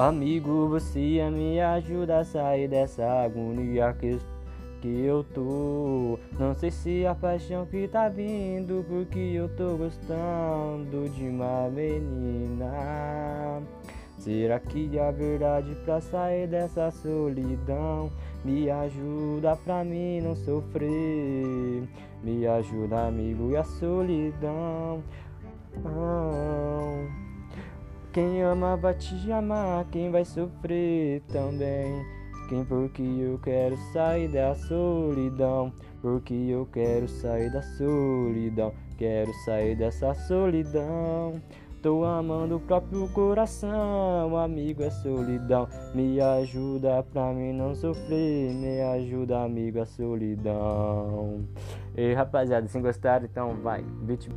[0.00, 4.18] Amigo, você me ajuda a sair dessa agonia que,
[4.80, 6.18] que eu tô.
[6.38, 13.60] Não sei se a paixão que tá vindo, porque eu tô gostando de uma menina.
[14.16, 18.10] Será que a verdade pra sair dessa solidão
[18.42, 21.86] me ajuda pra mim não sofrer?
[22.24, 25.02] Me ajuda, amigo, e a solidão.
[25.84, 26.39] Oh.
[28.12, 32.04] Quem ama vai te amar, quem vai sofrer também.
[32.48, 39.76] Quem porque eu quero sair da solidão, porque eu quero sair da solidão, quero sair
[39.76, 41.40] dessa solidão.
[41.80, 45.68] Tô amando o próprio coração, amigo é solidão.
[45.94, 51.44] Me ajuda pra mim não sofrer, me ajuda, amigo, é solidão.
[51.96, 54.28] E rapaziada, se gostaram, então vai, beat.